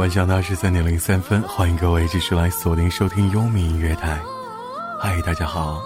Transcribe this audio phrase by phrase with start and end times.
[0.00, 4.18] 晚上的二十三点零三分，欢迎各位继续来锁定收听优米音乐台。
[4.98, 5.82] 嗨，大家好，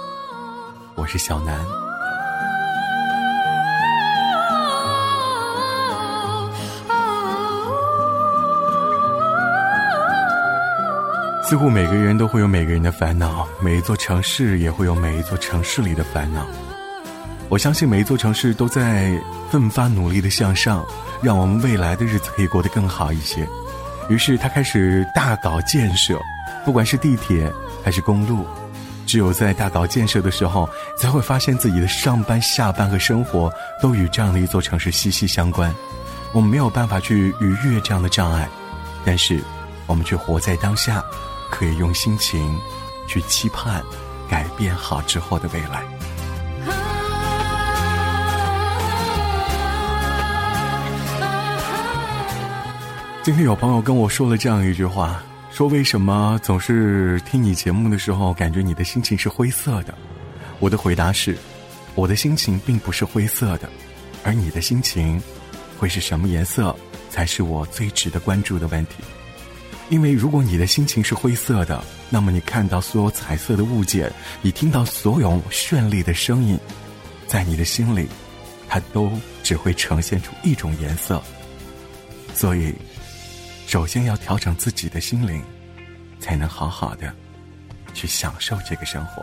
[0.94, 1.58] 我是小南。
[11.42, 16.46] 似乎每个人都会有每个人的烦恼，每一座城市也会有每一座城市里的烦恼。
[17.48, 19.20] 我相信每一座城市都在
[19.50, 20.86] 奋发努力的向上，
[21.20, 23.44] 让我们未来的日子可以过得更好一些。
[24.08, 26.18] 于是他开始大搞建设，
[26.64, 27.52] 不管是地铁
[27.84, 28.46] 还是公路，
[29.06, 30.68] 只有在大搞建设的时候，
[30.98, 35.74] 才会发现自己的上班、下班和生活都与这样的一座城市息息相关。
[36.32, 38.48] 我们没有办法去逾越这样的障碍，
[39.04, 39.40] 但是
[39.86, 41.02] 我们却活在当下。
[41.50, 42.58] 可以用心情
[43.06, 43.80] 去期盼
[44.28, 45.93] 改变好之后的未来。
[53.24, 59.94] 今天有朋友跟我说了这样一句话，说为什么总是听你节目的时候，感觉你的心情是灰色的？
[60.60, 61.38] 我的回答是，
[61.94, 63.70] 我的心情并不是灰色的，
[64.24, 65.18] 而你的心情
[65.78, 66.76] 会是什么颜色，
[67.08, 68.96] 才是我最值得关注的问题。
[69.88, 76.58] 因为如果你的心情是灰色的，那么你看到所有彩色的物件，你听到所有绚丽的声音，
[77.26, 78.06] 在你的心里，
[78.68, 79.10] 它都
[79.42, 81.22] 只会呈现出一种颜色。
[82.34, 82.74] 所以，
[83.66, 85.42] 首先要调整自己的心灵，
[86.20, 87.12] 才能好好的
[87.92, 89.22] 去享受这个生活。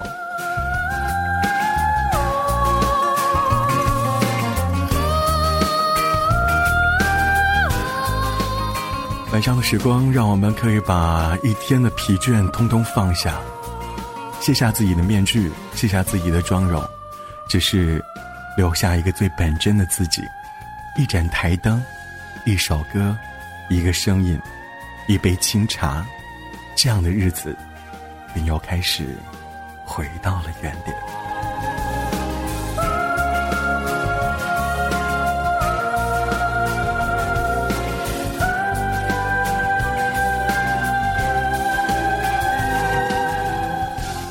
[9.32, 13.40] 晚上的时光，让我们可以把一天的疲倦通通放下，
[14.42, 16.86] 卸下自己的面具，卸下自己的妆容，
[17.48, 18.04] 只是
[18.58, 20.22] 留下一个最本真的自己。
[20.98, 21.82] 一盏台灯，
[22.46, 23.18] 一首歌，
[23.72, 24.38] 一个声音，
[25.08, 26.06] 一杯清茶，
[26.76, 27.56] 这样的日子，
[28.34, 29.16] 便又开始
[29.86, 30.94] 回到了原点。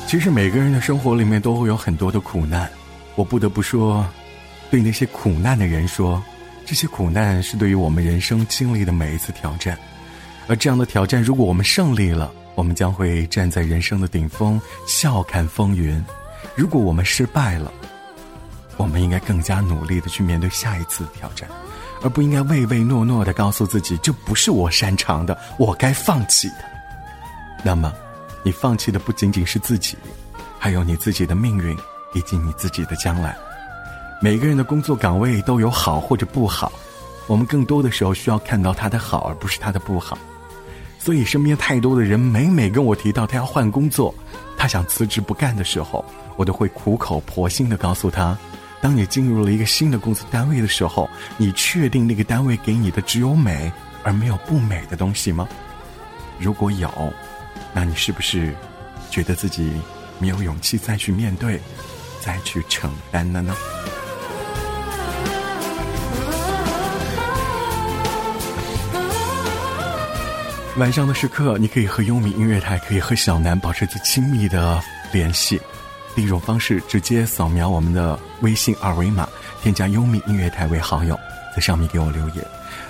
[0.05, 2.69] 其实每个人的生活里面都会有很多的苦难，
[3.15, 4.05] 我不得不说，
[4.69, 6.21] 对那些苦难的人说，
[6.71, 9.77] 这些苦难是对于我们人生经历的每一次挑战，
[10.47, 16.01] 而这样的挑战，如果我们胜利了，我们将会站在人生的顶峰，笑看风云；
[16.55, 17.69] 如果我们失败了，
[18.77, 21.45] 我们应该更加努力的去面对下一次挑战，
[22.03, 26.63] 而不应该唯唯诺诺的告诉自己这不是我擅长的，我该放弃的。
[27.65, 27.93] 那么。
[28.43, 29.97] 你放弃的不仅仅是自己，
[30.57, 31.77] 还有你自己的命运，
[32.13, 33.35] 以及你自己的将来。
[34.23, 36.71] 每个人的工作岗位都有好或者不好，
[37.25, 40.15] 我们更多的时候需要看到他的好，而不是他的不好。
[40.99, 44.13] 所以，身边太多的人每每跟我提到他要换工作，
[44.55, 46.05] 他想辞职不干的时候，
[46.35, 48.37] 我都会苦口婆心的告诉他：，
[48.79, 53.71] 当你进入了一个新的公司单位的时候，你确定那个单位给你的只有美
[54.03, 55.47] 而没有不美的东西吗？
[56.37, 56.91] 如果有。
[57.73, 58.53] 那你是不是
[59.09, 59.71] 觉得自己
[60.19, 61.59] 没有勇气再去面对、
[62.19, 63.55] 再去承担了呢？
[70.81, 74.81] 晚上的时刻，你可以和优米音乐台，可以和小南保持最亲密的
[75.11, 75.61] 联系。
[76.15, 79.29] 第一种方式，直接扫描我们的微信二维码，
[79.61, 81.15] 添加优米音乐台为好友，
[81.53, 82.43] 在上面给我留言。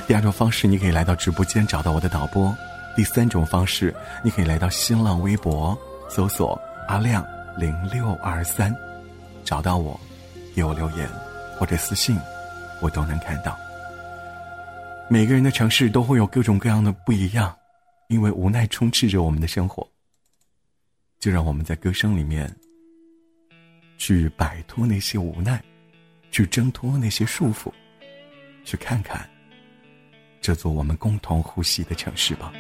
[0.08, 2.56] 第二种方式，你可以来到直播间找到我的导播。
[2.96, 3.94] 第三种方式，
[4.24, 6.58] 你可以来到新浪微博，搜索
[6.88, 7.26] “阿亮
[7.58, 8.74] 零六二三”，
[9.44, 10.00] 找到我，
[10.56, 11.10] 给我留言
[11.58, 12.18] 或者私信，
[12.80, 13.54] 我都能看到。
[15.10, 17.54] 每个人的城市都会有各种各样的不一样，
[18.12, 19.90] 因为无奈充斥着我们的生活。
[21.18, 22.54] 就让我们在歌声里面，
[23.98, 25.64] 去摆脱那些无奈，
[26.30, 27.72] 去挣脱那些束缚，
[28.66, 29.30] 去看看
[30.42, 32.52] 这座我们共同呼吸的城市吧。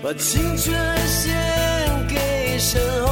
[0.00, 3.03] 把青春献给身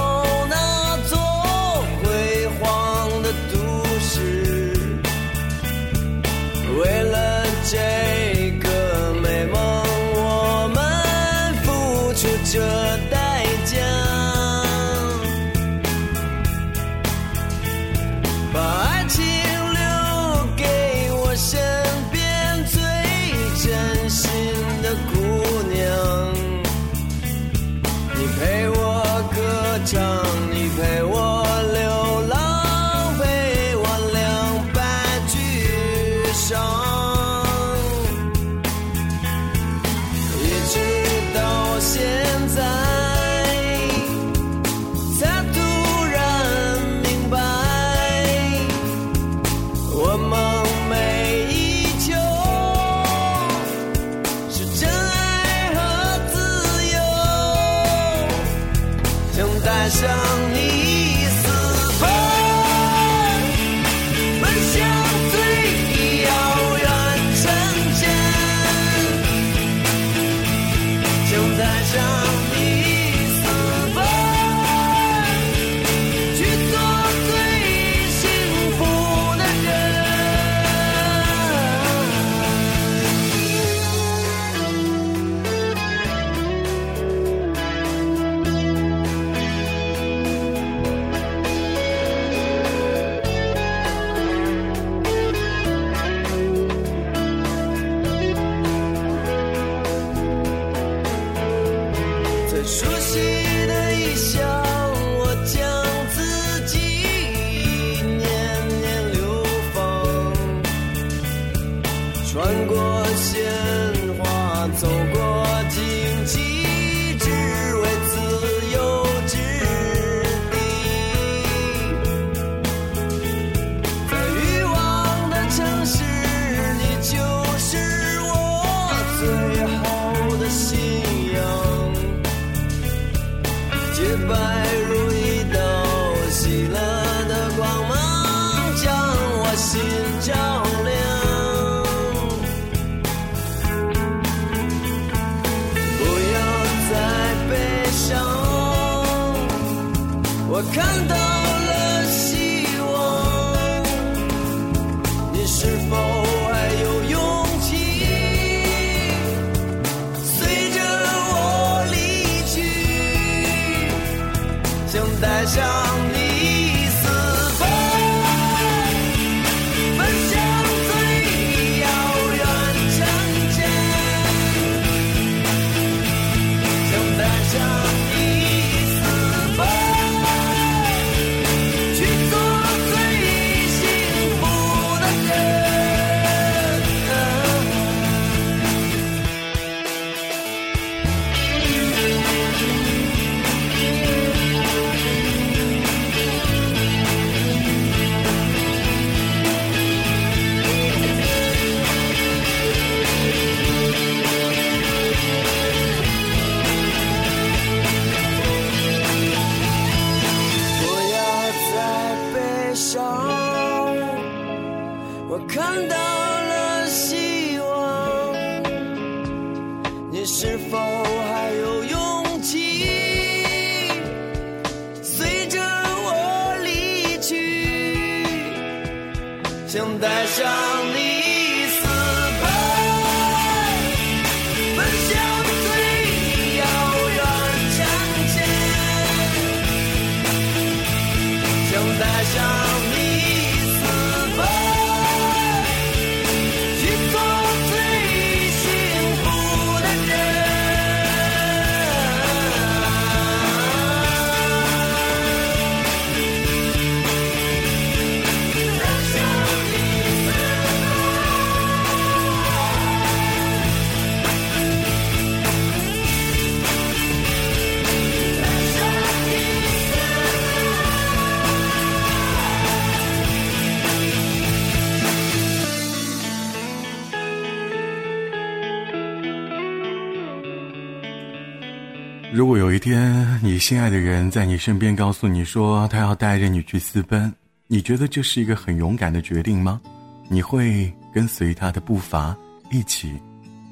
[283.44, 287.34] 你心爱的人在你身边告诉你说他要带着你去私奔，
[287.66, 289.80] 你觉得这是一个很勇敢的决定吗？
[290.28, 292.36] 你会跟随他的步伐
[292.70, 293.20] 一起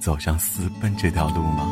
[0.01, 1.69] 走上私奔这条路吗？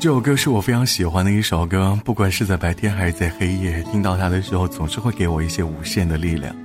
[0.00, 6.56] 这首歌是我非常喜欢的一首歌，不管是在白天还是在黑夜，听到它的时候总是会给我一些无限的力量。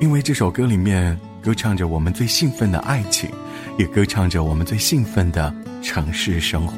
[0.00, 3.28] 因为这首歌里面歌唱着我们最兴奋的爱情，
[3.78, 6.76] 也歌唱着我们最兴奋的城市生活。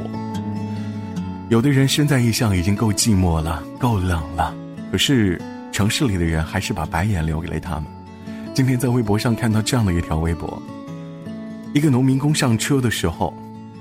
[1.51, 4.55] 有的人身在异乡已经够寂寞了，够冷了，
[4.91, 5.41] 可是
[5.73, 7.85] 城市里的人还是把白眼留给了他们。
[8.55, 10.61] 今天在微博上看到这样的一条微博：
[11.73, 13.35] 一个农民工上车的时候，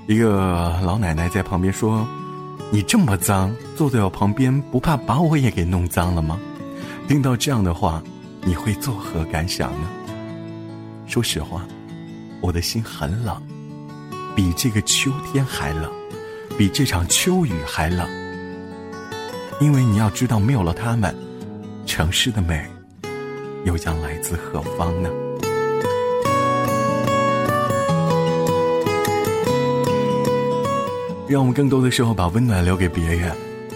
[0.07, 2.05] 一个老奶奶在旁边说
[2.69, 6.39] ：“你这么脏，坐在我旁边，不怕把我也给弄脏了吗？”
[7.07, 8.03] 听到这样的话，
[8.43, 9.87] 你会作何感想呢？
[11.05, 11.63] 说实话，
[12.43, 13.41] 我的心很冷，
[14.35, 15.89] 比这个秋天还冷，
[16.57, 18.05] 比这场秋雨还冷。
[19.61, 21.15] 因为你要知道，没有了他们，
[21.85, 22.61] 城市的美
[23.63, 25.09] 又将来自何方呢？
[31.29, 33.33] 让我们更多的时候把温暖留给别人，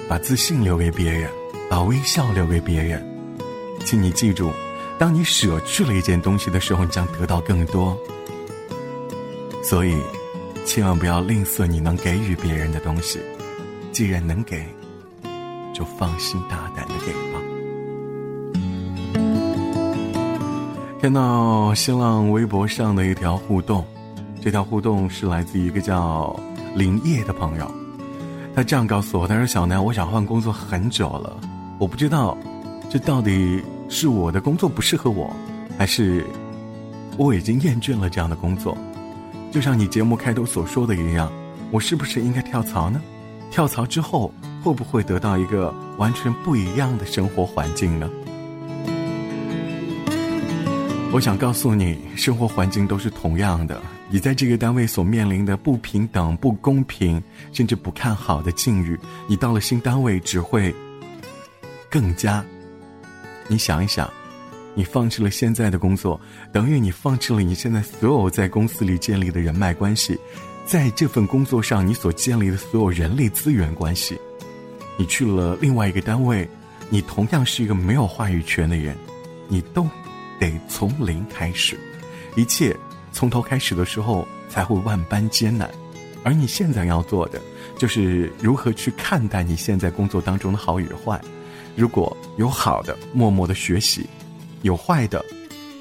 [0.10, 1.30] 把自信留给别人，
[1.70, 3.02] 把微笑留给别人。
[3.86, 4.52] 请你记住，
[5.00, 7.98] 当你舍去了一件东西的时候，你将得到更多。
[9.70, 9.98] 所以，
[10.66, 13.20] 千万不要吝啬你能给予别人的东西。
[13.92, 14.66] 既然能给，
[15.74, 17.42] 就放心大胆的给吧。
[21.02, 23.84] 看到新浪微博上的一条互动，
[24.42, 26.34] 这条互动是来自一个叫
[26.74, 27.70] 林叶的朋友，
[28.56, 31.38] 他这样告诉我：“他说小南，我想换工作很久了，
[31.78, 32.38] 我不知道
[32.90, 35.34] 这到底。”是我的工作不适合我，
[35.78, 36.26] 还是
[37.18, 38.78] 我已经厌倦了这样的工作？
[39.52, 41.32] 就像你节目开头所说的一样，
[41.72, 43.02] 我是不是应该跳槽呢？
[43.50, 44.32] 跳槽之后
[44.64, 48.10] 会不会得到一个完全不一样的生活环境呢？
[51.14, 53.82] 我想告诉你，生活环境都是同样的。
[54.10, 60.76] 你在这个单位所面临的不平等、不公平，甚至不看好的境遇，你到了新单位只会
[61.90, 62.44] 更加。
[63.48, 64.10] 你想一想，
[64.78, 70.16] 你放弃了现在的工作，等于你放弃了你现在所有在公司里建立的人脉关系，
[70.68, 74.16] 在这份工作上你所建立的所有人力资源关系。
[74.96, 76.48] 你去了另外一个单位，
[76.92, 78.96] 你同样是一个没有话语权的人，
[79.48, 79.84] 你都
[80.40, 81.76] 得从零开始，
[82.36, 82.78] 一切
[83.12, 85.68] 从头开始的时候才会万般艰难。
[86.24, 87.42] 而你现在要做的，
[87.80, 91.20] 就是如何去看待你现在工作当中的好与坏。
[91.76, 94.04] 如果有好的，默默的学习；
[94.62, 95.24] 有坏的，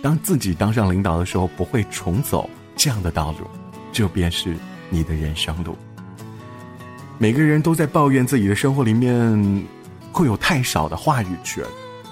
[0.02, 3.46] 当自己当上领导的时候，不会重走这样的道路，
[3.92, 4.56] 这便是
[4.90, 5.76] 你的人生路。
[7.18, 9.66] 每个人都在抱怨自己的生活里面
[10.12, 11.64] 会有太少的话语权，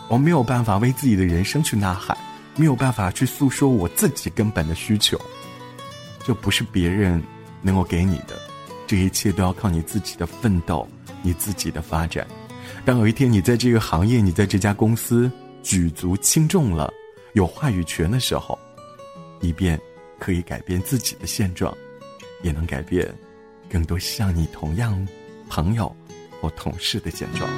[0.09, 2.17] 我没有办法为自己的人生去呐喊，
[2.57, 5.21] 没有办法去诉说我自己根本的需求，
[6.25, 7.23] 这不是别人
[7.61, 8.41] 能够给你的，
[8.87, 10.89] 这一切都要靠你自己的奋斗，
[11.21, 12.27] 你自己的发展。
[12.87, 15.31] 当有一天你在这个行业，你在这家公司
[15.65, 16.93] 举足轻重了，
[17.33, 18.57] 有话语权的时候，
[19.41, 19.81] 你便
[20.19, 21.75] 可以改变自己的现状，
[22.43, 23.13] 也能改变
[23.69, 25.09] 更多像你同样
[25.49, 25.91] 朋友
[26.39, 27.49] 或同事的现状。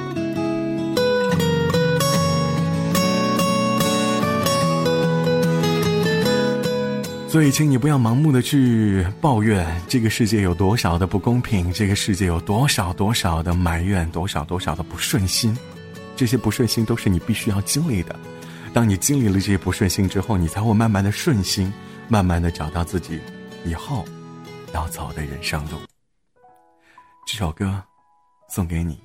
[7.27, 15.55] 所以，请你不要盲目的去抱怨这个世界有多少的不公平，这个世界有多少多少的埋怨，多少多少的不顺心。
[16.17, 18.13] 这些不顺心都是你必须要经历的。
[18.73, 21.71] 当你经历了这些不顺心之后，你才会慢慢的顺心，
[22.09, 23.21] 慢慢的找到自己
[23.63, 24.03] 以后
[24.73, 25.77] 要走的人生路。
[27.25, 27.81] 这首歌
[28.49, 28.99] 送给你。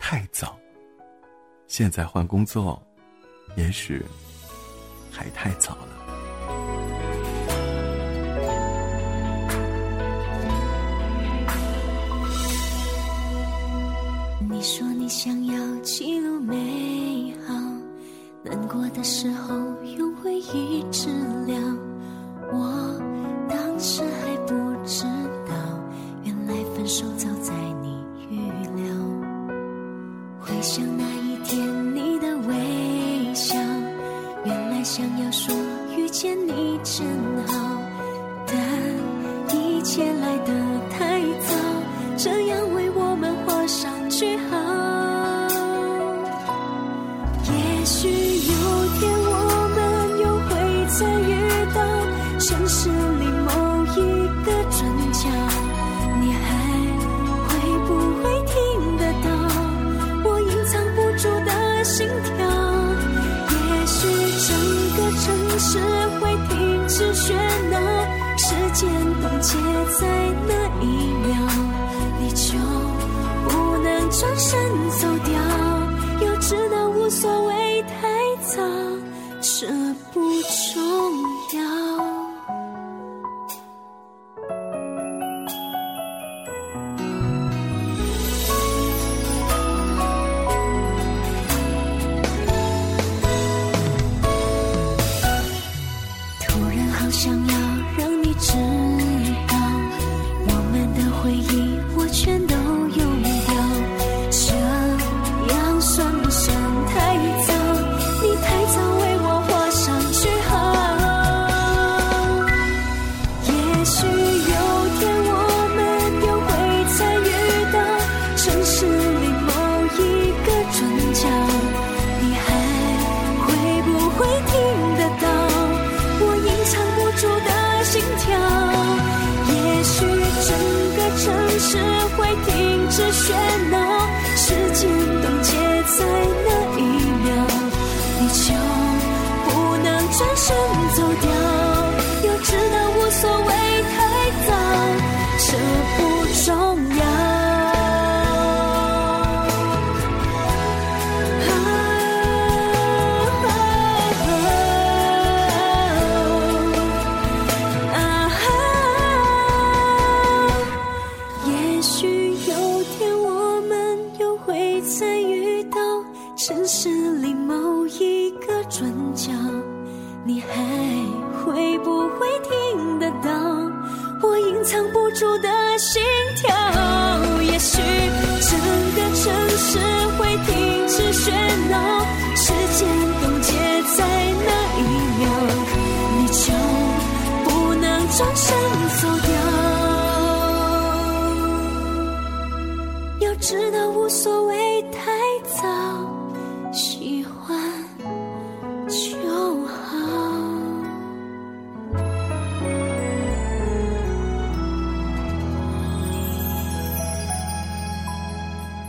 [0.00, 0.58] 太早，
[1.66, 2.80] 现在换工作，
[3.56, 4.04] 也许
[5.10, 5.87] 还太早了。
[15.90, 17.54] 记录美好，
[18.44, 19.56] 难过的时候
[19.96, 21.08] 用回忆治
[21.46, 21.56] 疗。
[22.52, 23.00] 我
[23.48, 24.54] 当时还不
[24.84, 25.04] 知
[25.48, 25.54] 道，
[26.24, 27.96] 原来分手早在你
[28.30, 28.36] 预
[28.76, 28.94] 料。
[30.38, 31.58] 回想那一天
[31.94, 33.56] 你的微笑，
[34.44, 35.56] 原来想要说
[35.96, 37.06] 遇见你真
[37.46, 37.80] 好，
[38.46, 40.04] 但一切
[65.58, 65.78] 是
[66.20, 67.34] 会停止喧
[67.70, 67.78] 闹，
[68.36, 68.88] 时间
[69.20, 69.56] 冻结
[69.98, 70.06] 在
[70.46, 70.86] 那一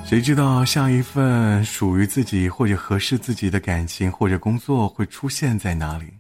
[0.10, 6.12] 谁知道下一份属于自己或者合适自己的感情或者工作会出现在哪里？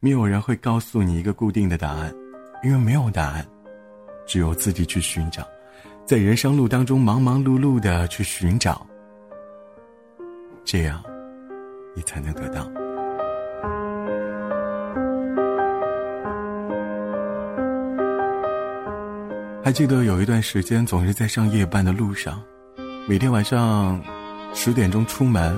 [0.00, 2.10] 没有人会告诉你一个固定的答案，
[2.64, 3.46] 因为没有答案，
[4.26, 5.46] 只有自己去寻找，
[6.06, 8.86] 在人生路当中忙忙碌碌的去寻找，
[10.64, 11.04] 这样
[11.94, 12.66] 你才能得到。
[19.62, 22.42] 还记得有一段时间，总是在上夜班的路上。
[23.08, 24.02] 每天晚上
[24.52, 25.56] 十点钟出门，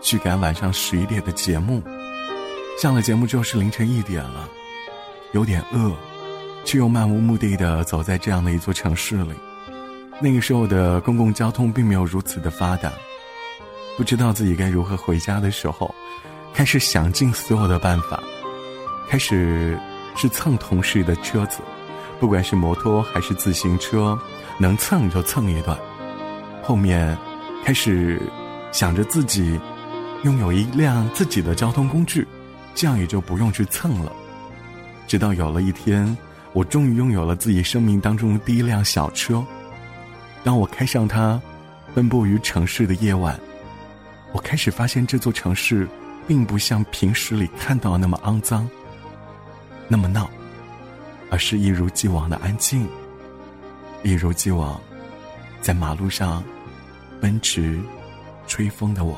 [0.00, 1.82] 去赶晚上十一点的节目。
[2.80, 4.48] 下了节目之后是凌晨一点了，
[5.32, 5.90] 有点饿，
[6.64, 9.32] 却又漫无目的的走在这样的一座城市里。
[10.22, 12.92] 那个时候的公共交通并没有如此的发达，
[13.96, 15.92] 不知道自己该如何回家的时候，
[16.54, 18.22] 开始想尽所有的办法，
[19.08, 19.76] 开始
[20.14, 21.58] 是蹭同事的车子，
[22.20, 24.16] 不管是摩托还是自行车，
[24.58, 25.76] 能蹭就蹭一段。
[26.66, 27.16] 后面，
[27.62, 28.20] 开始
[28.72, 29.60] 想着自己
[30.22, 32.26] 拥有一辆自己的交通工具，
[32.74, 34.10] 这样也就不用去蹭了。
[35.06, 36.16] 直到有了一天，
[36.54, 39.44] 我终于拥有了自己生命当中的第一辆小车。
[40.42, 41.38] 当我开上它，
[41.94, 43.38] 奔波于城市的夜晚，
[44.32, 45.86] 我开始发现这座城市
[46.26, 48.66] 并不像平时里看到那么肮脏，
[49.86, 50.30] 那么闹，
[51.30, 52.88] 而是一如既往的安静，
[54.02, 54.80] 一如既往，
[55.60, 56.42] 在马路上。
[57.24, 57.80] 奔驰，
[58.46, 59.16] 吹风的我。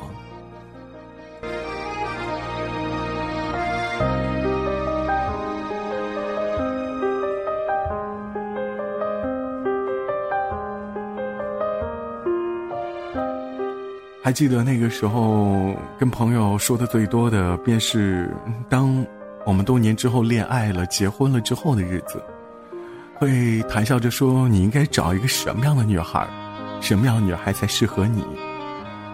[14.23, 18.33] 还记得那个时候，跟朋友说的最多的，便是
[18.69, 19.05] 当
[19.45, 22.23] 我们多年之后恋爱了、结婚了之后的日子，
[23.17, 26.25] 会谈笑着说：“你应该找一个什么样的女孩？”
[26.81, 28.25] 什么样女孩才适合你？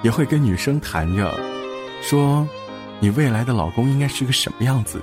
[0.03, 1.33] 也会跟女生谈着，
[2.03, 2.47] 说，
[2.99, 5.01] 你未来的老公应该是个什么样子？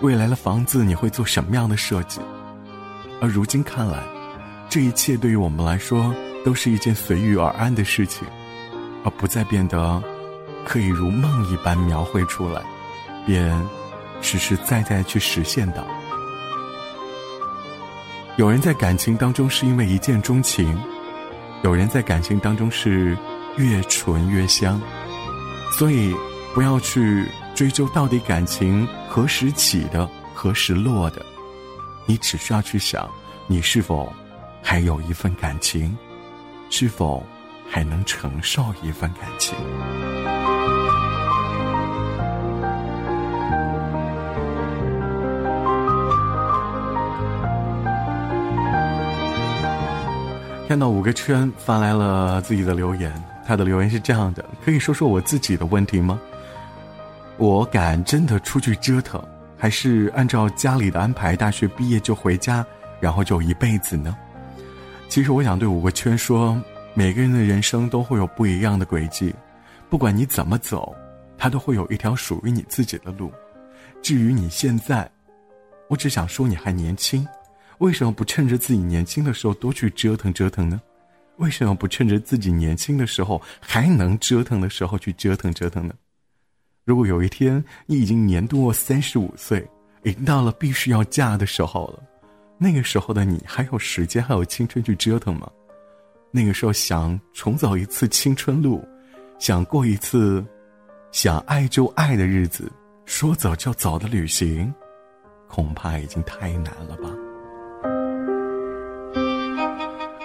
[0.00, 2.20] 未来的房子你会做什么样的设计？
[3.20, 3.98] 而如今看来，
[4.68, 8.26] 这一切对于我们来说都是一件随遇而安的事情，
[9.04, 10.02] 而不再变得
[10.64, 12.62] 可以如梦一般描绘出来，
[13.26, 13.60] 便
[14.22, 15.84] 实实在在去实现的。
[18.36, 20.78] 有人在感情当中是因为一见钟情。
[21.62, 23.16] 有人在感情当中是
[23.56, 24.80] 越纯越香，
[25.72, 26.14] 所以
[26.54, 31.24] 不要去追究到底感情何时起的，何时落的，
[32.06, 33.08] 你只需要去想，
[33.46, 34.10] 你是否
[34.62, 35.96] 还有一份感情，
[36.70, 37.24] 是否
[37.68, 39.54] 还能承受一份感情。
[50.70, 53.12] 看到五个圈发来了自己的留言，
[53.44, 56.20] 他的留言是这样的：可以说说我自己的问题吗？
[57.38, 59.20] 我敢真的出去折腾，
[59.58, 62.64] 还是按照家里的安排，大学毕业就回家，
[63.00, 64.16] 然后就一辈子呢？
[65.08, 66.56] 其实我想对五个圈说，
[66.94, 69.34] 每个人的人生都会有不一样的轨迹，
[69.88, 70.94] 不管你怎么走，
[71.36, 73.32] 他都会有一条属于你自己的路。
[74.02, 75.10] 至于你现在，
[75.88, 77.26] 我只想说你还年轻。
[77.80, 80.80] 为什么不趁着自己年轻的时候多去折腾折腾呢？
[81.38, 85.94] 为什么不趁着自己年轻的时候还能折腾的时候去折腾折腾呢？
[86.84, 89.66] 如果有一天你已经年过三十五岁，
[90.02, 92.02] 已经到了必须要嫁的时候了，
[92.58, 95.50] 那个时候的你还有时间还有青春去折腾吗？
[96.30, 98.86] 那个时候想重走一次青春路，
[99.38, 100.44] 想过一次
[101.12, 102.70] 想爱就爱的日子，
[103.06, 104.70] 说走就走的旅行，
[105.48, 107.08] 恐怕已经太难了吧。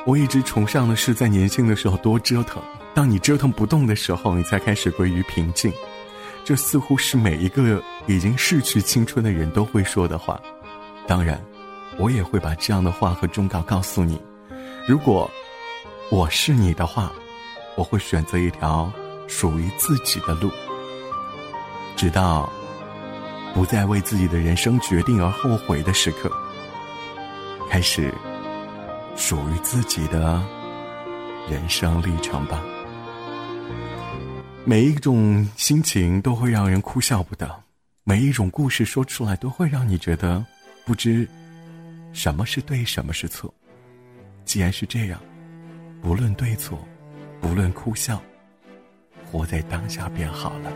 [0.05, 2.61] 我一直崇尚的是在年轻的时候多折腾，
[2.93, 5.73] 当你折腾不动的时候，你才开始归于平静。
[6.43, 10.39] 这似乎是每一个已经逝去青春的人都会说的话。
[11.07, 11.43] 当然，
[11.97, 14.21] 我也会把这样的话和忠告告诉你。
[14.87, 15.29] 如果
[16.11, 17.11] 我是你的话，
[17.75, 18.91] 我会选择一条
[19.27, 20.51] 属于自己的路，
[21.95, 22.47] 直到
[23.55, 26.31] 不再为自己的人生决定而后悔的时刻，
[27.71, 28.13] 开始
[29.15, 30.41] 属于自己的
[31.49, 32.61] 人生历程吧。
[34.63, 37.49] 每一种心情都会让人哭笑不得，
[38.03, 40.43] 每一种故事说出来都会让你觉得
[40.85, 41.27] 不知
[42.13, 43.53] 什么是对，什么是错。
[44.43, 45.19] 既然是这样，
[46.01, 46.79] 不论对错，
[47.39, 48.21] 不论哭笑，
[49.31, 50.71] 活在当下便好了。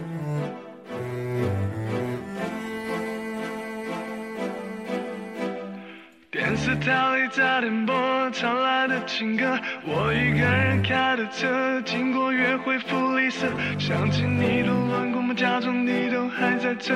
[6.60, 7.96] 电视台里在电波
[8.32, 16.94] 传来的情歌，我一个人开的车经过约会福利社，想起你的轮廓，我假装你都还在这。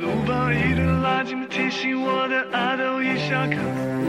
[0.00, 3.54] 路旁一堆垃圾提醒我的爱都已下课。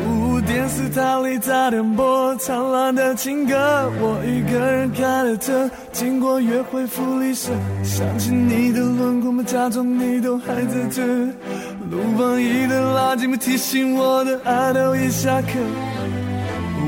[0.04, 3.54] 呜，电视台里在电波灿烂的情歌，
[4.02, 7.52] 我一个人开的车经过约会福利社，
[7.84, 11.04] 想起你的轮廓，假装你都还在这。
[11.92, 15.50] 路旁一堆垃圾提醒我的爱都已下课。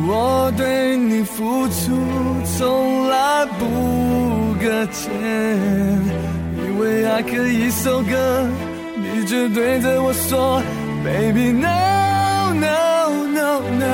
[0.10, 2.02] 我对你付出
[2.58, 5.12] 从来不搁浅，
[6.56, 8.48] 以为爱可以收割，
[8.96, 10.62] 你却对着我说
[11.04, 13.86] ，Baby no no no no，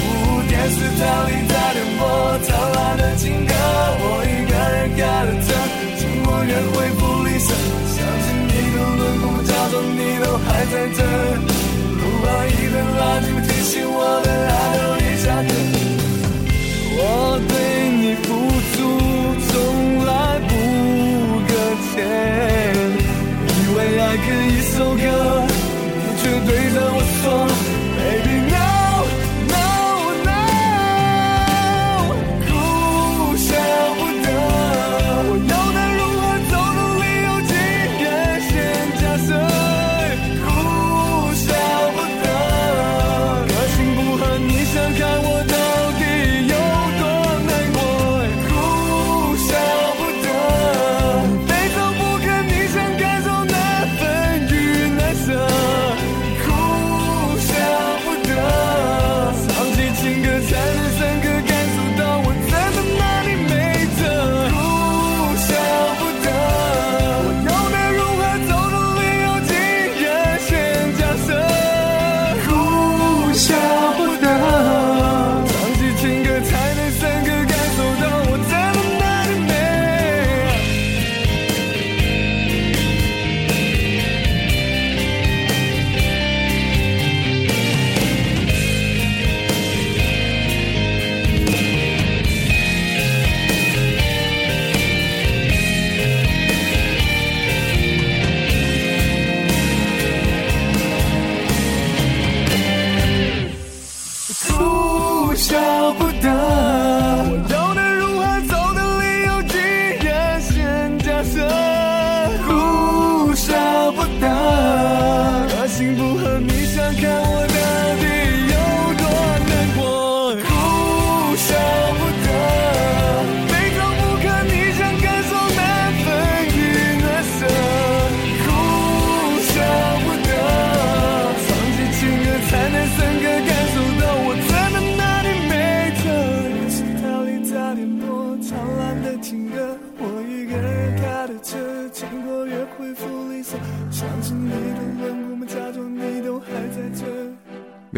[0.00, 0.04] 呜，
[0.48, 2.00] 电视台里在联播
[2.42, 3.52] 灿烂的情歌，
[4.00, 5.48] 我一个人开的车
[5.98, 7.48] 经过约会福利社，
[7.90, 10.98] 想起你的轮廓，假装你都还在这。
[12.00, 15.48] 路旁一堆垃圾提醒我的爱都已下课。
[17.02, 17.02] 我
[17.48, 17.52] 对
[17.96, 18.28] 你付
[18.72, 18.76] 出
[19.48, 19.52] 从
[20.04, 20.10] 来
[20.48, 20.50] 不
[21.48, 21.50] 搁
[21.88, 21.98] 浅，
[23.48, 25.02] 以为爱可以收割，
[25.96, 27.24] 你却对着我说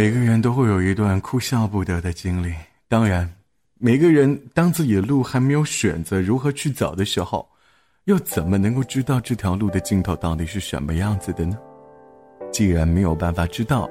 [0.02, 2.52] 每个人都会有一段哭笑不得的经历，
[2.88, 3.32] 当然，
[3.78, 7.48] 每个人当自己的路还没有选择如何去走的时候，
[8.06, 11.56] 又怎么能够知道这条路的尽头到底是什么样子的呢？
[12.50, 13.88] 既然没有办法知道，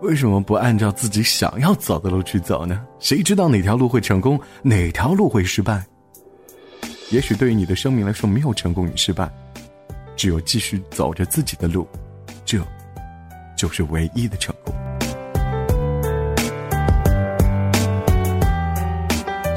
[0.00, 2.86] 为什么不按照自己想要走的路去走呢？
[3.00, 5.84] 谁知道哪条路会成功，哪条路会失败？
[7.10, 9.28] 也许对于你的生命来说，没有成功与失败，
[10.14, 11.84] 只有继续走着自己的路，
[12.44, 12.64] 这，
[13.56, 14.54] 就是唯一的成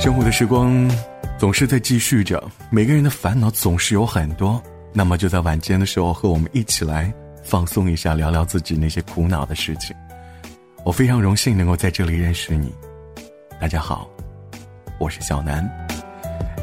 [0.02, 0.90] 生活的时光
[1.38, 4.60] 总是在继续着，每个人的烦恼总是有很多。
[4.92, 9.96] 那么就在晚间的时候，和我们一起来放松一下，聊聊自己那些苦恼的事情。
[10.84, 12.74] 我非常荣幸能够在这里认识你。
[13.60, 14.10] 大家好，
[14.98, 15.70] 我是小南。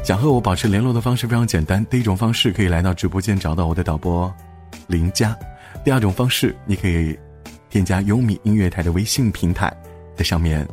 [0.03, 4.29] 想和我保持联络的方式非常简单，第一种方式可以来到直播间找到我的导播
[4.85, 5.33] 林佳；
[5.85, 7.17] 第二种方式，你可以
[7.69, 9.73] 添加优米音乐台的微信平台，
[10.13, 10.67] 在上面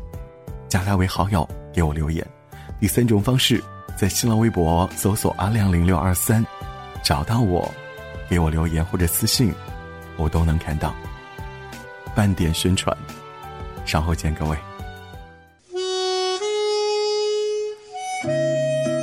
[0.66, 2.26] 加他为好友，给我留言。
[2.79, 3.62] 第三种方式，
[3.97, 6.45] 在新浪微博搜索阿亮零六二三，
[7.03, 7.73] 找到我，
[8.29, 9.53] 给我留言或者私信，
[10.17, 10.95] 我都能看到。
[12.15, 12.95] 半点宣传，
[13.87, 14.57] 稍后见，各位。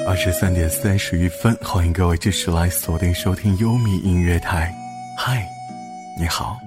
[0.07, 4.71] 二十三点三十一分，欢迎各位继续来锁定收听优米音乐台。
[5.17, 5.47] 嗨，
[6.19, 6.57] 你好，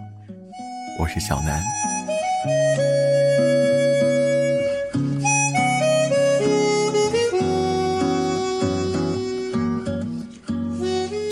[0.98, 1.62] 我是小南。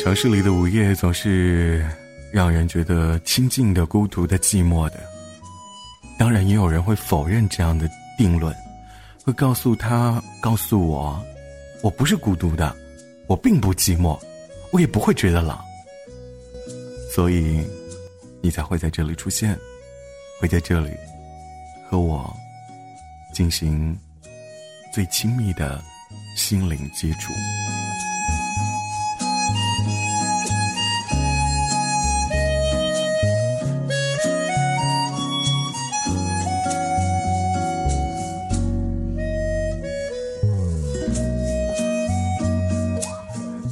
[0.05, 1.83] 城市里的午夜总是
[2.31, 5.01] 让人觉得清静的、孤独的、寂寞的。
[6.19, 7.88] 当然，也有人会否认这样的
[8.19, 8.55] 定论，
[9.25, 11.25] 会告诉他、告诉我，
[11.83, 12.77] 我不是孤独的，
[13.27, 14.21] 我并不寂寞，
[14.73, 15.59] 我也不会觉得冷。
[17.14, 17.67] 所以，
[18.43, 19.59] 你才会在这里出现，
[20.38, 20.90] 会在这里
[21.88, 22.31] 和我
[23.33, 23.99] 进行
[24.93, 25.83] 最亲密的
[26.37, 27.33] 心灵接触。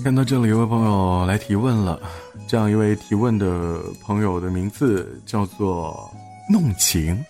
[0.02, 2.00] 看到这里，有位朋友来提问了。
[2.48, 6.12] 这样一位提问的朋友的名字叫做
[6.50, 7.24] 弄情。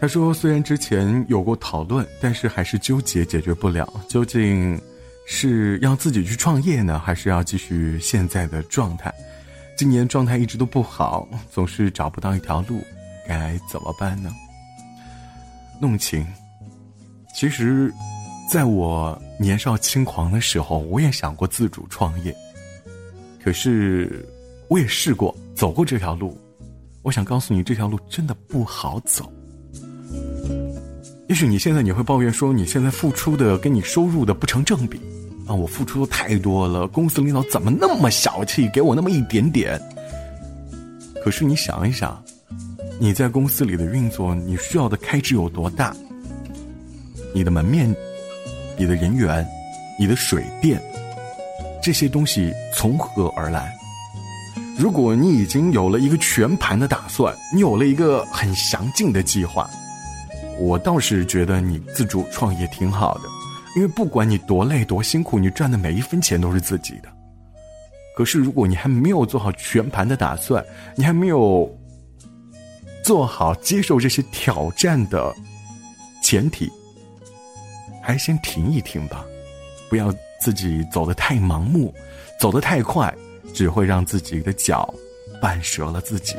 [0.00, 4.80] 他说：“虽然之前有过讨论，但是还是纠结解决不了，究竟
[5.26, 9.12] 是要自己去创业呢，还是要继续现在的状态？
[9.76, 12.80] 今年状态一直都不好，总是找不到一条路，
[13.26, 14.30] 该怎么办呢？”
[15.80, 16.24] 弄情，
[17.34, 17.92] 其实。
[18.46, 22.34] 在我年少轻狂的时候，我也想过自主创业。
[23.42, 24.26] 可是，
[24.68, 26.38] 我也试过走过这条路。
[27.02, 29.30] 我想告诉你，这条路真的不好走。
[31.28, 35.00] 也许你现在你会抱怨说，你现在付出的跟你收入的不成正比
[35.46, 35.54] 啊！
[35.54, 39.80] 我付出的太多了，公司领导怎么那么小气，给我那么一点点？
[41.22, 42.22] 可是你想一想，
[42.98, 45.94] 你在公司里的运作，你需要的开支有多大？
[47.34, 47.94] 你的门面。
[48.76, 49.46] 你的人员、
[49.98, 50.80] 你的水电，
[51.82, 53.72] 这些东西从何而来？
[54.76, 59.70] 如果你已经有了一个全盘的打算，你有了一个很详尽的计划，
[60.58, 63.22] 我倒是觉得你自主创业挺好的，
[63.76, 67.08] 因为不管你多累多辛苦，你赚的每一分钱都是自己的。
[68.16, 70.64] 可是如果你还没有做好全盘的打算，
[70.96, 71.68] 你还没有
[73.04, 75.32] 做好接受这些挑战的
[76.20, 76.68] 前提。
[78.06, 79.24] 还先停一停吧，
[79.88, 81.92] 不要自己走得太盲目，
[82.38, 83.12] 走得太快，
[83.54, 84.92] 只会让自己的脚
[85.40, 86.36] 绊折了自己。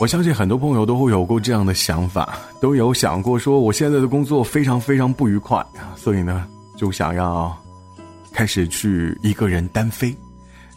[0.00, 6.44] 我相信很多朋友都会有过这样的想法，都有想过说，我现在的工作非常非常不愉快，所以呢，
[6.76, 7.56] 就想要
[8.32, 10.12] 开始去一个人单飞。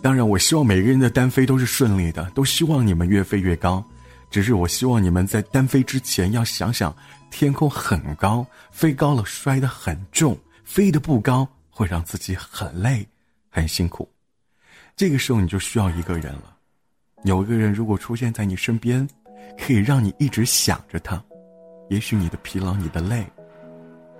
[0.05, 3.83] 当然，我希望每个人的单飞都是顺利的，都希望你们越飞越高。
[4.29, 6.95] 只是我希望你们在单飞之前要想想，
[7.31, 13.03] 天空很高，飞高了摔得很重，飞得不高会让自己很累，
[13.49, 14.07] 很辛苦。
[14.95, 16.55] 这个时候你就需要一个人了，
[17.23, 19.09] 有一个人如果出现在你身边，
[19.57, 21.19] 可以让你一直想着他，
[21.89, 23.25] 也许你的疲劳、你的累，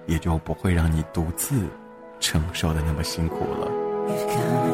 [0.08, 1.64] 也就不会让你独自
[2.20, 4.65] 承受的那么辛苦了。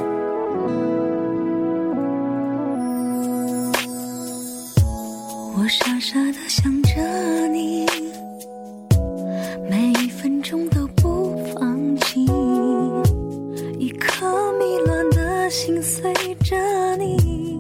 [5.63, 7.86] 我傻傻的想着你
[9.69, 12.26] 每一分钟都不放弃
[13.78, 16.12] 一颗迷乱的心随
[16.43, 16.58] 着
[16.97, 17.60] 你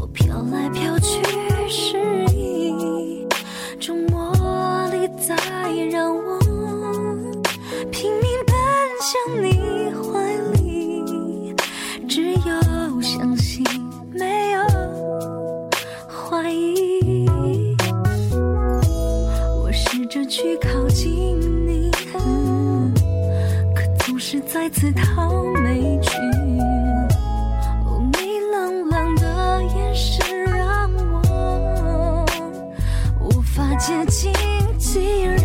[0.00, 1.22] 我飘来飘去
[1.68, 2.15] 是
[24.58, 26.16] 再次逃没去。
[27.84, 32.24] 哦，你冷冷的眼神让我
[33.20, 34.32] 无法接近。
[34.78, 35.44] 既然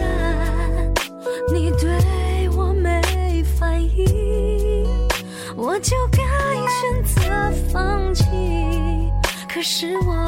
[1.53, 4.87] 你对我没反应，
[5.57, 6.23] 我就该
[6.79, 8.23] 选择放弃。
[9.53, 10.25] 可是我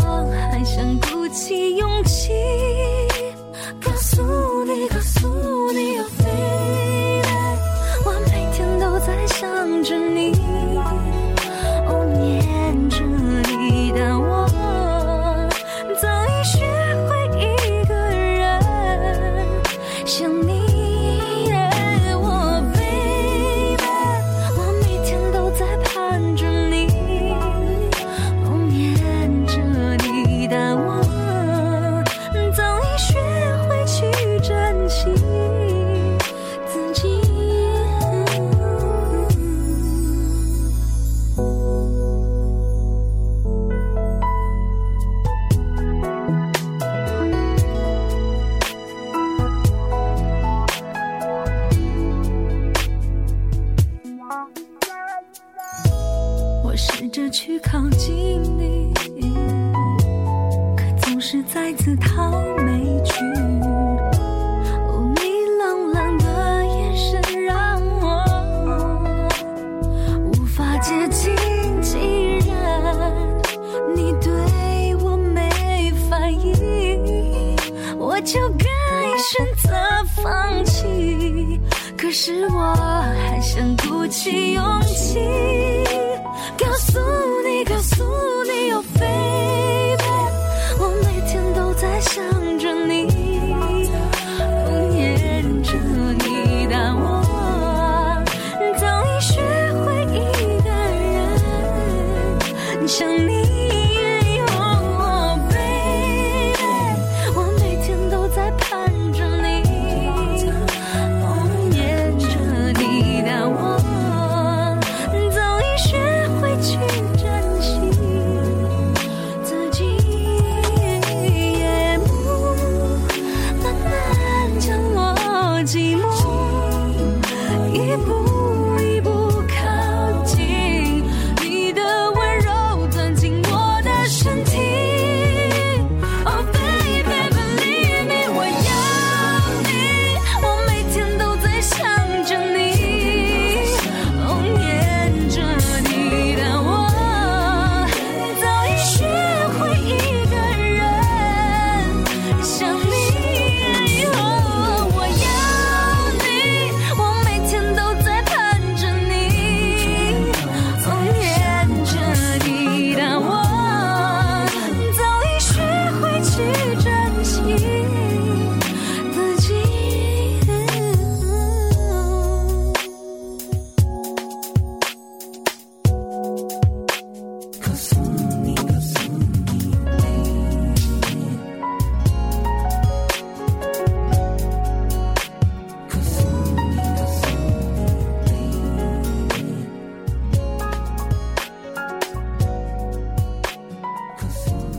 [82.14, 82.76] 可是我
[83.16, 85.20] 还想鼓起勇气，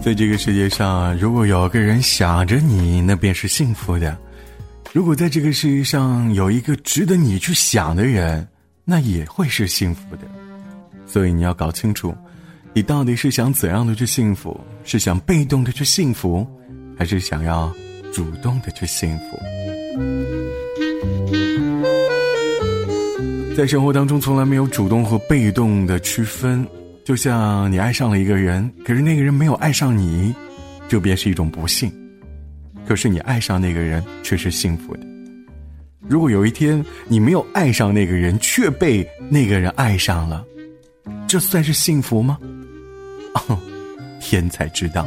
[0.04, 4.14] 在这个世界上，如果有个人想着你，那便是幸福的；
[4.92, 8.46] 如果在这个世界上有一个值得你去想的人，
[8.84, 10.28] 那也会是幸福的。
[11.06, 12.14] 所以你要搞清楚，
[12.74, 14.60] 你到底是想怎样的去幸福？
[14.84, 16.46] 是想被动的去幸福，
[16.98, 17.72] 还是想要
[18.12, 19.40] 主动的去幸福？
[23.56, 26.68] 在生活当中，从来没有主动和被动的区分。
[27.04, 30.34] 就像你爱上了一个人，可是那个人没有爱上你，
[30.88, 31.92] 这便是一种不幸。
[32.86, 35.00] 可是你爱上那个人却是幸福的。
[36.08, 40.44] 如果有一天你没有爱上那个人，却被那个人爱上了，
[41.26, 42.38] 这算是幸福吗？
[43.48, 43.58] 哦，
[44.20, 45.06] 天才知道。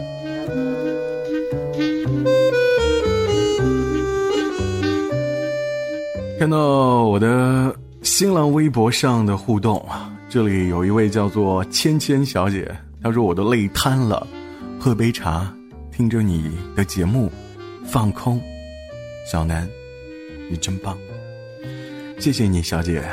[6.39, 12.69] 看到我的新浪微博上的互动啊，这里有一位叫做芊芊小姐，
[13.01, 14.27] 她说我都累瘫了，
[14.77, 15.51] 喝杯茶，
[15.91, 17.31] 听着你的节目，
[17.85, 18.41] 放空。
[19.31, 19.67] 小南，
[20.49, 20.97] 你真棒，
[22.19, 23.03] 谢谢你，小姐。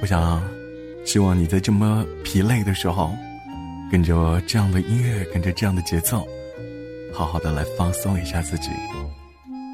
[0.00, 0.42] 我想，
[1.04, 3.10] 希望你在这么疲累的时候，
[3.92, 6.26] 跟着这样的音乐，跟着这样的节奏，
[7.12, 8.70] 好好的来放松一下自己。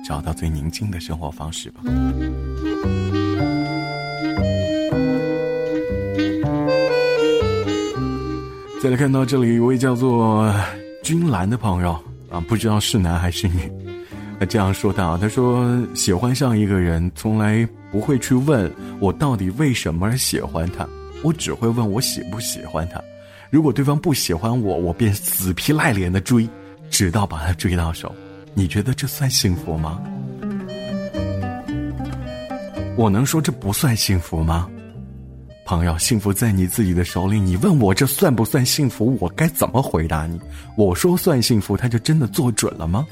[0.04, 1.80] 找到最宁静的生活方式吧。
[8.82, 10.54] 再来看到这里一位叫做
[11.02, 11.92] 君兰的朋友
[12.30, 13.72] 啊，不知道是男还是女，
[14.38, 18.70] 那这样说道：“他说喜欢上一个人，从来不会去问
[19.00, 20.86] 我到底为什么而喜欢他，
[21.22, 23.00] 我只会问我喜不喜欢他。
[23.50, 26.48] 如果对方不喜欢我，我便死皮赖脸的追，
[26.90, 28.14] 直到把他追到手。
[28.54, 30.00] 你觉得这算幸福吗？
[32.96, 34.68] 我能说这不算幸福吗？”
[35.66, 37.40] 朋友，幸福在你自己的手里。
[37.40, 40.40] 你问我这算不算幸福，我该怎么回答你？
[40.76, 43.04] 我说算幸福，他就真的做准了吗？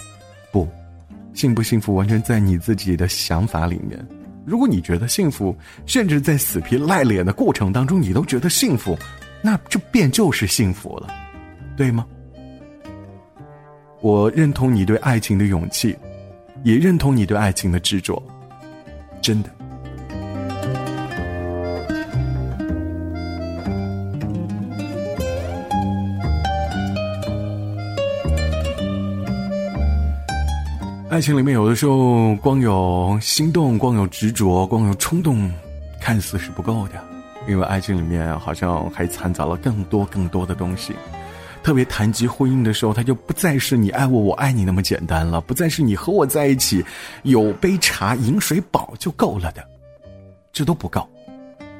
[0.53, 0.69] 不，
[1.35, 4.01] 幸不幸福完全在你自己的想法里面。
[4.47, 8.97] 如果你觉得幸福，甚至在死皮赖脸的过程当中，你都觉得幸福，
[9.43, 11.09] 那这便就是幸福了，
[11.77, 12.07] 对吗？
[14.01, 15.97] 我认同你对爱情的勇气，
[16.63, 18.23] 也认同你对爱情的执着，
[19.21, 19.51] 真的。
[31.15, 35.49] 爱情里面有的时候光有心动、光有执着、光有冲动，
[36.01, 36.95] 看似是不够的，
[37.47, 40.93] 因为爱情里面好像还掺杂了更多更多的东西。
[41.63, 46.85] 特别谈及婚姻的时候，它就不再是你爱我，我爱你那么简单了，不再是你和我在一起
[47.23, 49.65] 有杯茶、饮水饱就够了的，
[50.53, 51.09] 这都不够。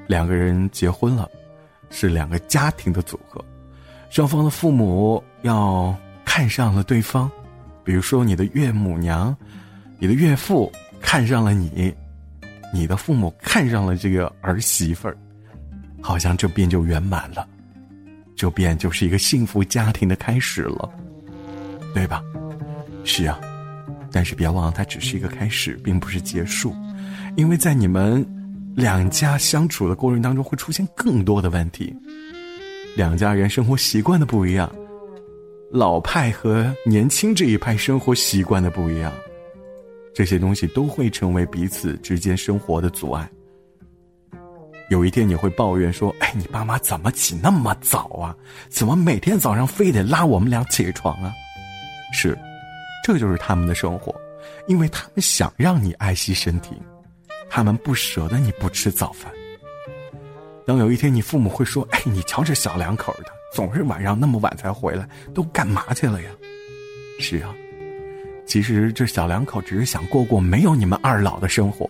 [0.07, 1.29] 两个人结婚了，
[1.91, 3.45] 是两个家庭的组合，
[4.11, 5.93] 双方的父母要
[6.25, 7.29] 看上了对方。
[7.85, 9.37] 比如说，你的岳母娘、
[9.99, 11.95] 你的岳父看上了你，
[12.73, 15.17] 你的父母看上了这个儿媳妇儿，
[16.01, 17.47] 好像这便就圆满了，
[18.35, 20.91] 这便就是一个幸福家庭的开始了，
[21.95, 22.23] 对吧？
[23.05, 23.39] 是啊，
[24.11, 26.75] 但是别忘了，它只是一个开始，并不是结束，
[27.37, 28.27] 因为在你们
[28.75, 31.95] 两家相处的过程当中，会出现更多的问题，
[32.97, 34.75] 两家人生活习惯的不一样。
[35.75, 39.13] 老派和年轻这一派生活习惯的不一样，
[40.15, 43.29] 这些东西都会成为彼此之间生活的阻碍。
[44.89, 48.33] 有一天你会抱怨说：“哎，你爸妈怎么起那么早啊？
[48.69, 51.33] 怎么每天早上非得拉我们俩起床啊？”
[52.15, 52.39] 是，
[53.05, 54.15] 这就是他们的生活，
[54.69, 56.81] 因为他们想让你爱惜身体，
[57.51, 59.29] 他们不舍得你不吃早饭。
[60.65, 66.31] 当有一天你父母会说：“哎，你瞧这小两口的。”总是晚上那么晚才回来，都干嘛去了呀？
[67.21, 67.55] 是啊，
[68.45, 71.89] 其实这小两口只是想过过没有你们二老的生活，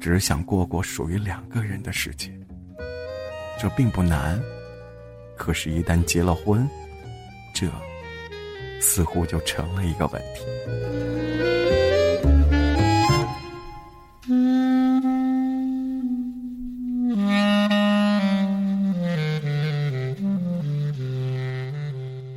[0.00, 2.32] 只是想过过属于两个人的世界。
[3.60, 4.40] 这并不难，
[5.36, 6.66] 可是，一旦结了婚，
[7.52, 7.66] 这
[8.80, 11.39] 似乎就成了一个问题。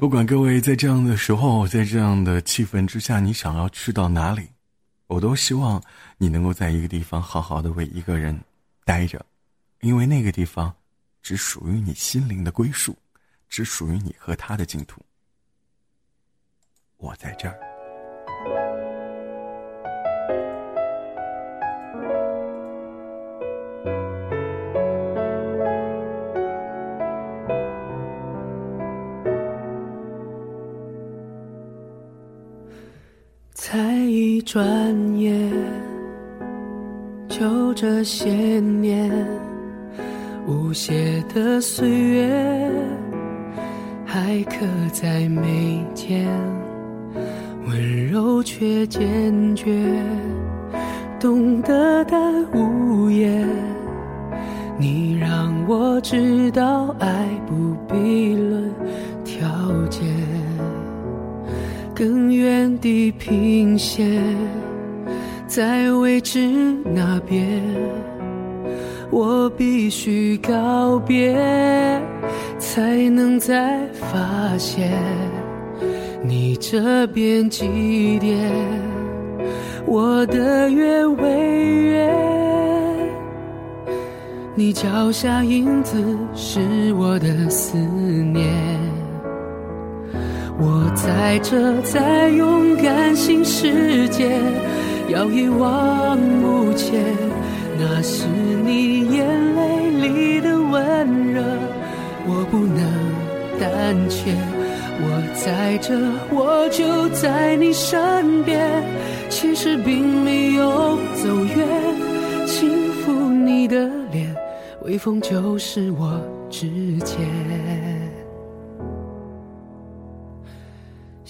[0.03, 4.49] 不管各位在这样的时候，在这样的气氛之下，你想要去到哪里，
[5.07, 5.81] 我都希望
[6.17, 8.37] 你能够在一个地方好好的为一个人
[8.83, 9.25] 待着，
[9.79, 10.75] 因为那个地方
[11.21, 12.93] 只属于你心灵的归宿，
[13.47, 15.01] 只属于你和他的净土。
[16.97, 17.57] 我在这儿。
[33.55, 34.65] 才一转
[35.15, 35.51] 眼，
[37.29, 39.11] 就这些年，
[40.47, 42.71] 无邪的岁月
[44.05, 46.27] 还刻在眉间，
[47.67, 49.71] 温柔却坚决，
[51.19, 52.17] 懂得的
[52.53, 53.47] 无言。
[54.79, 58.71] 你让我知道，爱不必论
[59.23, 59.47] 条
[59.89, 60.12] 件。
[61.95, 64.19] 更远地平线，
[65.45, 66.49] 在未知
[66.83, 67.61] 那边，
[69.11, 71.35] 我必须告别，
[72.57, 74.91] 才能再发现
[76.23, 78.51] 你这边几点，
[79.85, 81.29] 我的月为
[81.75, 82.15] 圆，
[84.55, 88.72] 你脚下影子是我的思念。
[90.59, 94.39] 我在这，在勇敢新世界，
[95.09, 97.03] 要一往无前。
[97.79, 98.25] 那是
[98.63, 101.43] 你眼泪里的温热，
[102.25, 102.79] 我不能
[103.59, 104.31] 胆怯。
[105.05, 105.99] 我在这，
[106.29, 108.83] 我就在你身边，
[109.29, 111.67] 其实并没有走远，
[112.45, 112.69] 轻
[113.01, 114.33] 抚你的脸，
[114.83, 116.69] 微风就是我指
[117.03, 117.17] 尖，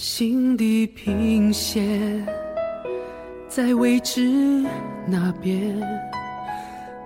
[0.03, 1.81] 心地平线
[3.47, 4.61] 在未知
[5.05, 5.79] 那边，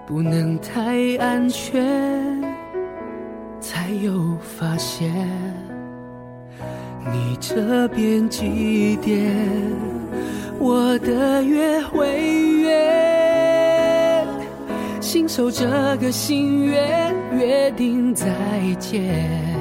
[0.07, 1.85] 不能太安全，
[3.59, 5.13] 才有发现。
[7.13, 9.31] 你这边几点？
[10.57, 12.19] 我的约会
[12.61, 14.25] 约，
[14.99, 15.67] 信守这
[16.01, 18.25] 个心愿，约定再
[18.79, 19.56] 见。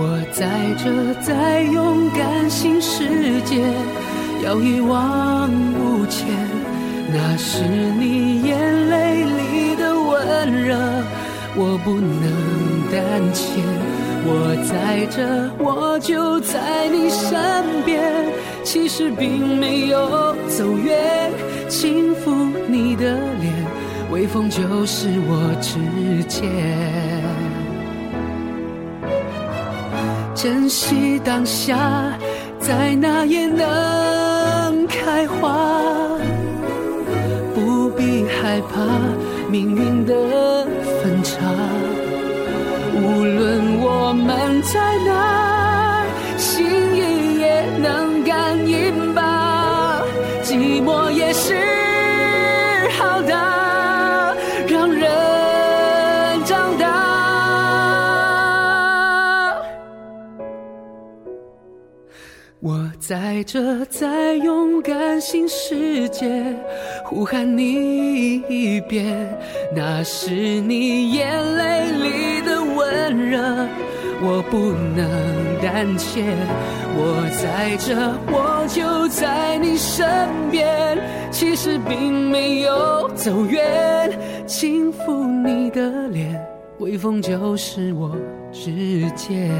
[0.00, 0.46] 我在
[0.78, 3.64] 这，在勇敢新世界，
[4.44, 6.28] 要一往无前，
[7.12, 7.64] 那是
[7.98, 10.76] 你眼泪里的温热。
[11.56, 12.30] 我不能
[12.92, 13.00] 胆
[13.34, 13.60] 怯，
[14.24, 18.00] 我在这，我就在你身边。
[18.62, 21.32] 其实并没有走远，
[21.68, 23.52] 轻抚你的脸，
[24.12, 27.47] 微风就是我指尖。
[30.40, 31.76] 珍惜当下，
[32.60, 36.16] 在哪也能开花，
[37.56, 38.80] 不必害怕
[39.50, 40.14] 命运的。
[41.02, 41.38] 分岔，
[42.94, 45.37] 无论我们在哪，
[63.08, 66.28] 在这，在勇敢新世界。
[67.06, 69.34] 呼喊你一遍，
[69.74, 73.66] 那是你眼泪里的温热，
[74.20, 74.58] 我不
[74.94, 75.08] 能
[75.62, 76.22] 胆怯。
[76.98, 77.96] 我在这，
[78.30, 80.06] 我就在你身
[80.50, 80.98] 边，
[81.30, 84.12] 其实并没有走远，
[84.46, 86.38] 轻抚你的脸，
[86.78, 88.14] 微风就是我
[88.52, 89.50] 指尖。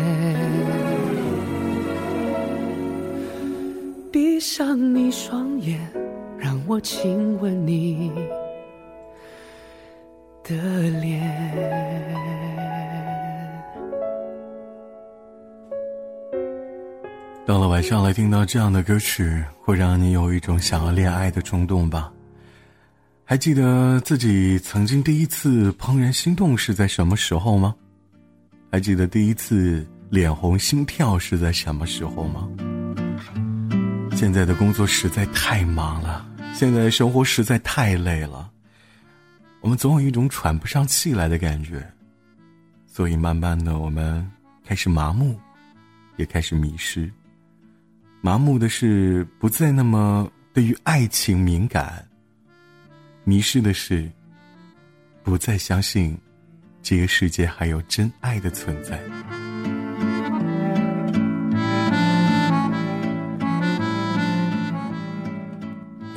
[4.39, 5.77] 闭上你双眼。
[6.39, 8.09] 让我亲吻你
[10.45, 10.55] 的
[11.01, 11.21] 脸。
[17.45, 22.13] 到了晚上来听到这样的歌曲，会让你有一种想要恋爱的冲动吧？
[23.25, 27.75] 还记得自己曾经第一次怦然心动是在什么时候吗？
[28.71, 32.49] 还记得第一次脸红心跳是在什么时候吗？
[34.19, 36.29] 现在的工作实在太忙了。
[36.53, 38.51] 现在的生活实在太累了，
[39.61, 41.89] 我们总有一种喘不上气来的感觉，
[42.85, 44.29] 所以慢慢的我们
[44.65, 45.39] 开始麻木，
[46.17, 47.09] 也开始迷失。
[48.21, 52.05] 麻木的是不再那么对于爱情敏感，
[53.23, 54.11] 迷失的是
[55.23, 56.19] 不再相信
[56.83, 59.01] 这个世界还有真爱的存在。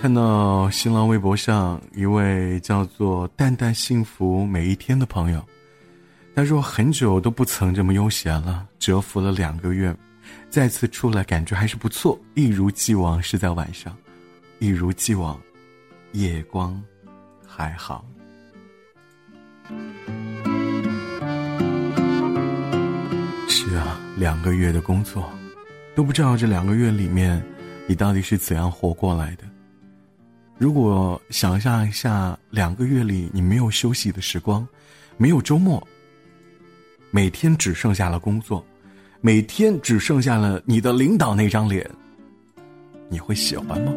[0.02, 5.45] 看到新浪微博上一位叫做“淡淡幸福每一天”的朋友，
[6.34, 9.95] 他说很久都不曾这么悠闲了，蛰伏了两个月，
[10.49, 13.95] 再次出来感觉还是不错，一如既往是在晚上，
[14.58, 15.39] 一如既往，
[16.14, 16.82] 夜光
[17.47, 18.04] 还好。
[23.47, 25.30] 是啊，两个月的工作，
[25.93, 27.39] 都不知道这两个月里面，
[27.86, 29.43] 你到底是怎样活过来的。
[30.62, 34.66] 如果想象一下，两个月里你没有休息的时光，
[35.18, 35.82] 没有周末，
[37.09, 38.64] 每天只剩下了工作，
[39.22, 41.89] 每天只剩下了你的领导那张脸，
[43.09, 43.91] 你会喜欢吗？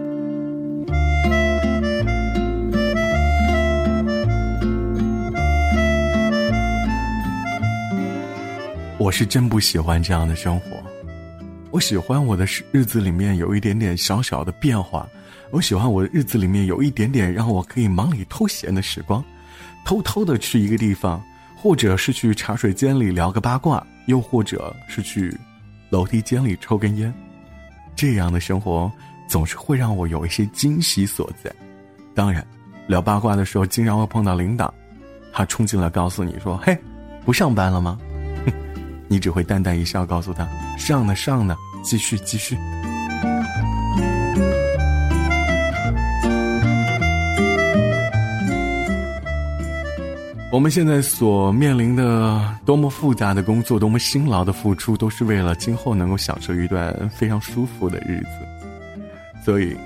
[8.96, 10.82] 我是真不喜欢这样的生活，
[11.70, 15.06] 我喜欢我的日子里面有一点点小小的变化。
[15.54, 19.24] 我喜欢我的日子里面有一点点让我可以忙里偷闲的时光，
[19.84, 21.22] 偷偷的去一个地方，
[21.54, 25.32] 或者是去茶水间里聊个八卦，又或者是去
[25.90, 27.14] 楼梯间里抽根烟，
[27.94, 28.90] 这样的生活
[29.28, 31.54] 总是会让我有一些惊喜所在。
[32.16, 32.44] 当然，
[32.88, 34.74] 聊八卦的时候经常会碰到领导，
[35.32, 36.76] 他冲进来告诉你说：“嘿，
[37.24, 37.96] 不上班了吗？”
[38.44, 38.52] 哼
[39.06, 42.58] 你只会淡淡一笑，告诉他：“上呢，上呢，继续，继续。”
[50.54, 59.02] 我们现在所面临的多么复杂的工作，多么辛劳的付出，都是为了今后能够享受一段非常舒服的日子。
[59.44, 59.76] 所以，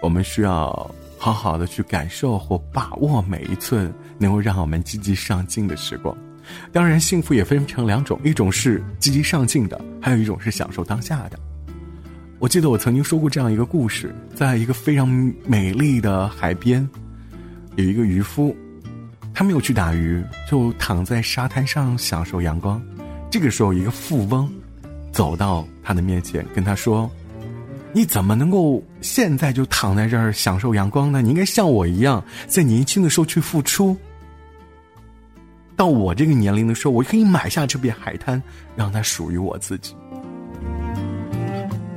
[0.00, 0.88] 我们需要
[1.18, 6.16] 好好的去感受或把握每一寸能够让我们积极上进的时光。
[6.72, 11.36] 当然，幸福也分成两种，一种是积极上进的，还有一种是享受当下的。
[12.38, 15.08] 我记得我曾经说过这样一个故事，在一个非常
[15.44, 16.88] 美丽的海边，
[17.74, 18.56] 有一个渔夫。
[19.34, 22.80] 他没有去打鱼，就躺在沙滩上享受阳光。
[23.28, 24.48] 这个时候，一个富翁
[25.10, 27.10] 走到他的面前，跟他说
[27.92, 31.20] ：“你怎么能够现在就躺在这儿享受阳光呢？
[31.20, 33.96] 你应该像我一样，在年轻的时候去付出。
[35.74, 38.40] 到我这个年龄的时候，我可以买下这片海滩，
[38.76, 39.96] 让它属于我自己。”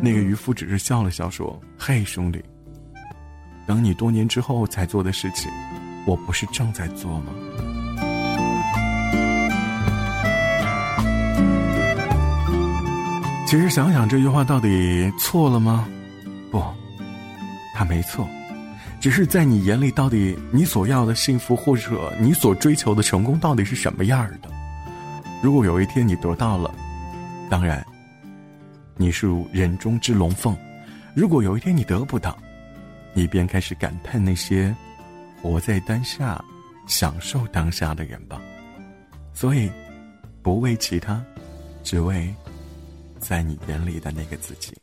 [0.01, 2.43] 那个渔夫只是笑了笑，说：“嘿，兄弟，
[3.67, 5.51] 等你多年之后才做的事情。”
[6.08, 7.34] 我不是正在做吗？
[13.45, 15.88] 其实想想这句话到底错了吗？
[16.49, 16.64] 不，
[17.76, 18.28] 他没错，
[19.01, 24.49] 只是在你眼里，到底你所要的幸福或者你所追求的成功到底是什么样的？
[25.41, 26.74] 如果有一天你得到了，
[27.49, 27.86] 当然，
[28.95, 30.53] 你是人中之龙凤；
[31.14, 32.38] 如果有一天你得不到，
[33.14, 34.74] 你便开始感叹那些。
[35.41, 36.43] 活在当下，
[36.88, 38.41] 享受当下的人吧。
[39.33, 39.71] 所以，
[40.41, 41.23] 不为其他，
[41.83, 42.33] 只为
[43.19, 44.75] 在你眼里的那个自己。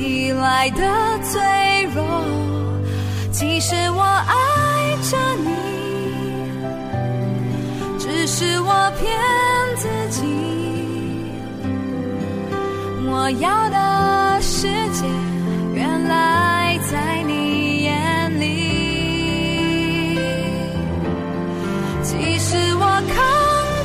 [0.00, 0.80] 起来的
[1.22, 1.38] 脆
[1.94, 2.02] 弱，
[3.30, 5.50] 其实我爱着你，
[7.98, 9.12] 只是我骗
[9.76, 10.24] 自己。
[13.12, 15.04] 我要的世界，
[15.74, 20.16] 原来在你眼里。
[22.02, 23.22] 其实我抗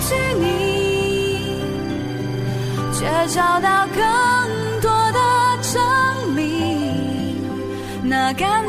[0.08, 0.48] 拒你，
[2.94, 4.25] 却找到更。
[8.38, 8.65] 那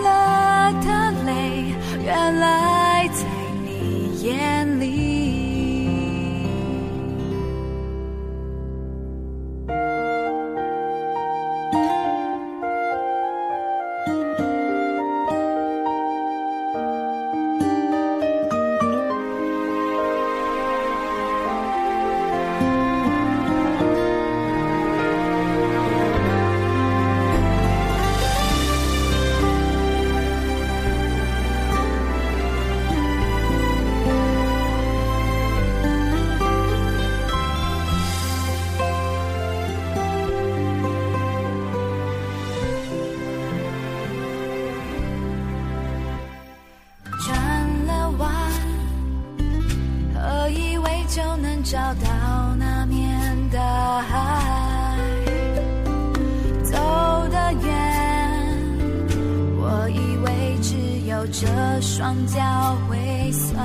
[62.07, 62.40] 双脚
[62.88, 63.59] 会酸，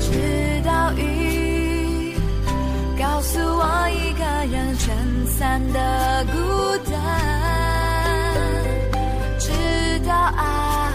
[0.00, 2.16] 直到雨
[2.98, 4.92] 告诉我一个人撑
[5.28, 6.36] 伞的孤
[6.90, 7.00] 单，
[9.38, 9.52] 直
[10.04, 10.90] 到爱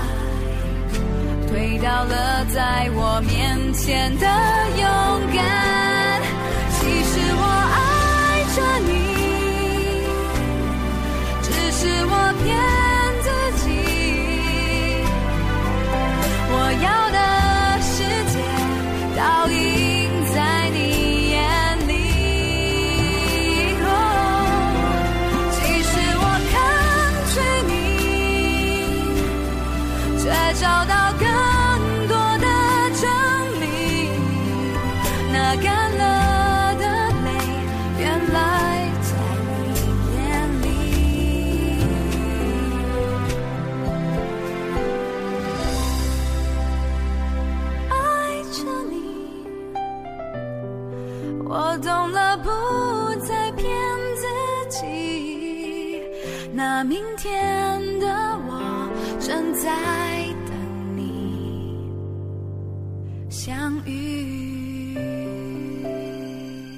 [1.47, 4.28] 推倒了在我面前的。
[4.78, 4.86] 勇
[5.34, 5.37] 敢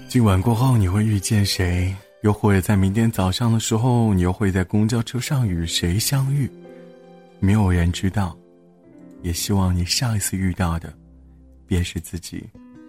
[0.10, 1.95] 今晚过后你会遇见谁？
[2.24, 6.49] 又或者在明天早上的时候，你又会在公交车上与谁相遇？
[7.39, 8.36] 没有人知道。
[9.22, 10.91] 也希望你上一次遇到的，
[11.68, 12.43] 便是自己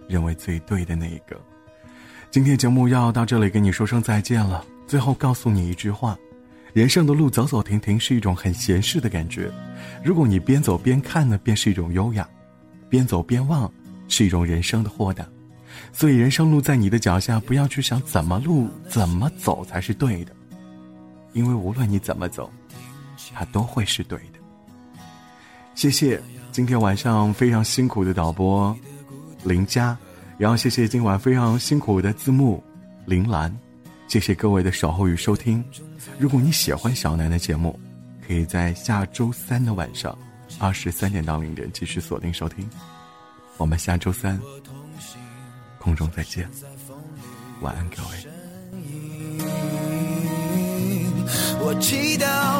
[0.08, 1.38] 认为最对的那一个。
[2.30, 4.64] 今天节目要到这里跟你说声再见了。
[4.86, 6.16] 最后告诉你一句话：
[6.72, 9.50] 人生的路走走停停是一种很闲适的感觉。
[10.02, 12.24] 如果你边走边看呢，便是一种优雅；
[12.88, 13.70] 边走边望，
[14.08, 15.28] 是一种人生的豁达。
[15.92, 20.32] 所以人生路在你的脚下，不要去想怎么路怎么走才是对的，
[21.32, 22.50] 因为无论你怎么走，
[23.34, 24.38] 它都会是对的。
[25.74, 26.20] 谢谢
[26.52, 28.76] 今天晚上非常辛苦的导播
[29.44, 29.96] 林佳，
[30.38, 32.62] 然后谢谢今晚非常辛苦的字幕
[33.04, 33.54] 林兰，
[34.08, 35.62] 谢谢各位的守候与收听。
[36.18, 37.78] 如果你喜欢小南的节目，
[38.26, 40.16] 可以在下周三的晚上
[40.58, 42.68] 二十三点到零点继续锁定收听。
[43.56, 44.40] 我们下周三
[45.80, 46.46] 空中再见，
[47.62, 48.10] 晚安各位。
[51.62, 52.59] 我祈祷